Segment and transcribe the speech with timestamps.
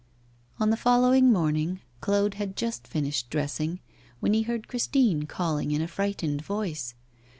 [0.59, 3.81] On the following morning, Claude had just finished dressing,
[4.19, 6.95] when he heard Christine calling in a frightened voice.